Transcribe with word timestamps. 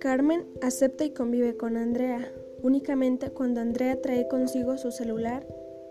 Carmen 0.00 0.46
acepta 0.60 1.04
y 1.04 1.10
convive 1.10 1.56
con 1.56 1.76
Andrea, 1.76 2.32
únicamente 2.62 3.30
cuando 3.30 3.60
Andrea 3.60 4.00
trae 4.00 4.28
consigo 4.28 4.76
su 4.76 4.90
celular 4.90 5.46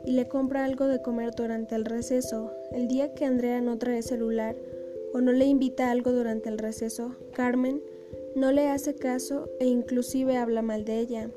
y 0.05 0.11
le 0.11 0.27
compra 0.27 0.65
algo 0.65 0.87
de 0.87 1.01
comer 1.01 1.31
durante 1.35 1.75
el 1.75 1.85
receso. 1.85 2.51
El 2.71 2.87
día 2.87 3.13
que 3.13 3.25
Andrea 3.25 3.61
no 3.61 3.77
trae 3.77 4.01
celular 4.01 4.55
o 5.13 5.21
no 5.21 5.31
le 5.31 5.45
invita 5.45 5.91
algo 5.91 6.11
durante 6.11 6.49
el 6.49 6.57
receso, 6.57 7.15
Carmen 7.33 7.81
no 8.35 8.51
le 8.51 8.67
hace 8.67 8.95
caso 8.95 9.49
e 9.59 9.65
inclusive 9.65 10.37
habla 10.37 10.61
mal 10.61 10.85
de 10.85 10.99
ella. 10.99 11.29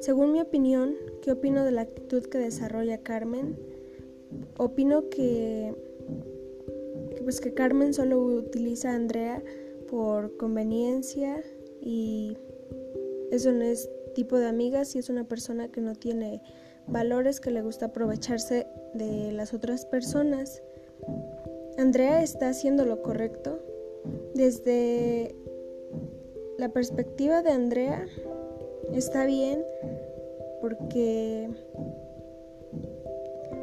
Según 0.00 0.32
mi 0.32 0.40
opinión, 0.40 0.96
¿qué 1.22 1.32
opino 1.32 1.64
de 1.64 1.70
la 1.70 1.82
actitud 1.82 2.24
que 2.24 2.38
desarrolla 2.38 3.02
Carmen? 3.02 3.73
Opino 4.58 5.08
que, 5.08 5.74
pues 7.22 7.40
que 7.40 7.54
Carmen 7.54 7.92
solo 7.94 8.20
utiliza 8.20 8.90
a 8.90 8.96
Andrea 8.96 9.42
por 9.90 10.36
conveniencia 10.36 11.42
y 11.80 12.36
eso 13.30 13.52
no 13.52 13.64
es 13.64 13.90
tipo 14.14 14.38
de 14.38 14.46
amiga 14.46 14.84
si 14.84 14.98
es 14.98 15.10
una 15.10 15.24
persona 15.24 15.68
que 15.68 15.80
no 15.80 15.94
tiene 15.94 16.40
valores, 16.86 17.40
que 17.40 17.50
le 17.50 17.62
gusta 17.62 17.86
aprovecharse 17.86 18.66
de 18.94 19.32
las 19.32 19.54
otras 19.54 19.86
personas. 19.86 20.62
Andrea 21.76 22.22
está 22.22 22.48
haciendo 22.48 22.84
lo 22.84 23.02
correcto. 23.02 23.58
Desde 24.34 25.34
la 26.58 26.68
perspectiva 26.68 27.42
de 27.42 27.50
Andrea 27.50 28.06
está 28.92 29.26
bien 29.26 29.64
porque 30.60 31.48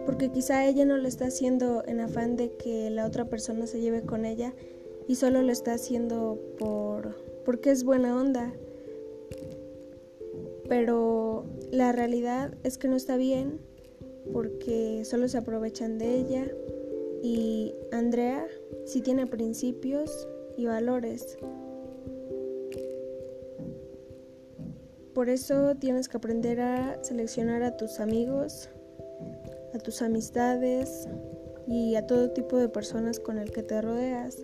porque 0.05 0.31
quizá 0.31 0.67
ella 0.67 0.85
no 0.85 0.97
lo 0.97 1.07
está 1.07 1.25
haciendo 1.25 1.83
en 1.85 1.99
afán 1.99 2.35
de 2.35 2.51
que 2.51 2.89
la 2.89 3.05
otra 3.05 3.25
persona 3.25 3.67
se 3.67 3.79
lleve 3.79 4.01
con 4.01 4.25
ella 4.25 4.53
y 5.07 5.15
solo 5.15 5.41
lo 5.41 5.51
está 5.51 5.73
haciendo 5.73 6.39
por 6.57 7.15
porque 7.45 7.71
es 7.71 7.83
buena 7.83 8.15
onda. 8.15 8.53
Pero 10.67 11.45
la 11.71 11.91
realidad 11.91 12.53
es 12.63 12.77
que 12.77 12.87
no 12.87 12.95
está 12.95 13.17
bien 13.17 13.59
porque 14.31 15.03
solo 15.05 15.27
se 15.27 15.37
aprovechan 15.37 15.97
de 15.97 16.15
ella 16.15 16.47
y 17.21 17.73
Andrea 17.91 18.47
sí 18.85 19.01
tiene 19.01 19.27
principios 19.27 20.27
y 20.57 20.65
valores. 20.65 21.37
Por 25.13 25.27
eso 25.29 25.75
tienes 25.75 26.07
que 26.07 26.17
aprender 26.17 26.61
a 26.61 27.03
seleccionar 27.03 27.63
a 27.63 27.75
tus 27.75 27.99
amigos, 27.99 28.69
a 29.73 29.79
tus 29.79 30.01
amistades 30.01 31.07
y 31.67 31.95
a 31.95 32.05
todo 32.05 32.31
tipo 32.31 32.57
de 32.57 32.69
personas 32.69 33.19
con 33.19 33.37
el 33.37 33.51
que 33.51 33.63
te 33.63 33.81
rodeas. 33.81 34.37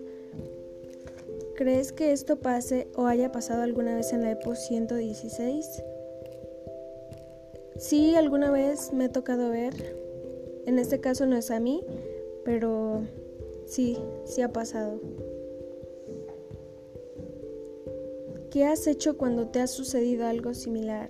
¿Crees 1.56 1.92
que 1.92 2.12
esto 2.12 2.36
pase 2.36 2.88
o 2.94 3.06
haya 3.06 3.32
pasado 3.32 3.62
alguna 3.62 3.96
vez 3.96 4.12
en 4.12 4.22
la 4.22 4.30
EPO 4.30 4.54
116? 4.54 5.82
Sí, 7.78 8.14
alguna 8.14 8.50
vez 8.50 8.92
me 8.92 9.04
ha 9.04 9.12
tocado 9.12 9.50
ver. 9.50 9.74
En 10.66 10.78
este 10.78 11.00
caso 11.00 11.26
no 11.26 11.36
es 11.36 11.50
a 11.50 11.60
mí, 11.60 11.84
pero 12.44 13.02
sí, 13.66 13.98
sí 14.24 14.42
ha 14.42 14.52
pasado. 14.52 15.00
¿Qué 18.50 18.64
has 18.64 18.86
hecho 18.86 19.18
cuando 19.18 19.48
te 19.48 19.60
ha 19.60 19.66
sucedido 19.66 20.26
algo 20.26 20.54
similar? 20.54 21.08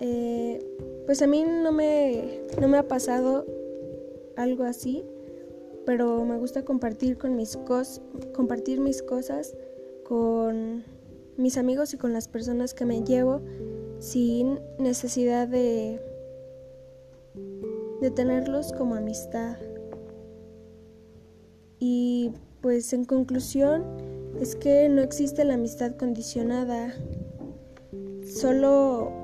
Eh, 0.00 0.58
pues 1.06 1.22
a 1.22 1.26
mí 1.26 1.44
no 1.44 1.72
me, 1.72 2.42
no 2.60 2.68
me 2.68 2.78
ha 2.78 2.88
pasado 2.88 3.46
algo 4.36 4.64
así, 4.64 5.04
pero 5.86 6.24
me 6.24 6.36
gusta 6.38 6.64
compartir 6.64 7.18
con 7.18 7.36
mis 7.36 7.58
compartir 8.34 8.80
mis 8.80 9.02
cosas 9.02 9.54
con 10.04 10.84
mis 11.36 11.56
amigos 11.56 11.94
y 11.94 11.96
con 11.96 12.12
las 12.12 12.28
personas 12.28 12.74
que 12.74 12.84
me 12.84 13.02
llevo 13.02 13.40
sin 13.98 14.60
necesidad 14.78 15.48
de 15.48 16.00
de 18.00 18.10
tenerlos 18.10 18.72
como 18.72 18.96
amistad. 18.96 19.56
Y 21.78 22.32
pues 22.60 22.92
en 22.92 23.04
conclusión 23.04 23.84
es 24.40 24.56
que 24.56 24.88
no 24.88 25.00
existe 25.00 25.44
la 25.44 25.54
amistad 25.54 25.96
condicionada. 25.96 26.94
Solo 28.24 29.23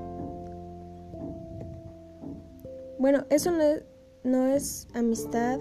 bueno, 3.01 3.25
eso 3.31 3.49
no 3.49 3.63
es, 3.63 3.83
no 4.23 4.45
es 4.45 4.87
amistad 4.93 5.59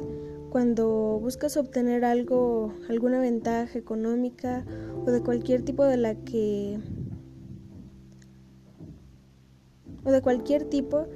cuando 0.51 1.19
buscas 1.19 1.57
obtener 1.57 2.05
algo, 2.05 2.75
alguna 2.91 3.19
ventaja 3.19 3.79
económica 3.79 4.67
o 5.07 5.11
de 5.11 5.23
cualquier 5.23 5.63
tipo 5.63 5.85
de 5.85 5.97
la 5.97 6.15
que 6.17 6.79
o 10.05 10.11
de 10.13 10.21
cualquier 10.21 10.65
tipo 10.65 11.07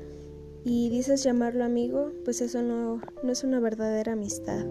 y 0.65 0.89
dices 0.89 1.23
llamarlo 1.23 1.63
amigo, 1.63 2.11
pues 2.25 2.41
eso 2.41 2.63
no, 2.63 3.03
no 3.23 3.31
es 3.31 3.45
una 3.45 3.61
verdadera 3.61 4.13
amistad. 4.13 4.65